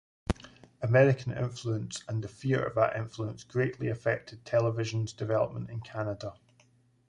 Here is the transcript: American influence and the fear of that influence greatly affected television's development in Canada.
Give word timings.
American 0.81 1.31
influence 1.31 2.03
and 2.07 2.23
the 2.23 2.27
fear 2.27 2.65
of 2.65 2.73
that 2.73 2.95
influence 2.95 3.43
greatly 3.43 3.87
affected 3.89 4.43
television's 4.43 5.13
development 5.13 5.69
in 5.69 5.79
Canada. 5.79 6.33